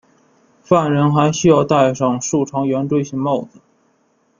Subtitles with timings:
[0.63, 3.59] 犯人还需要戴上竖长圆锥形帽子。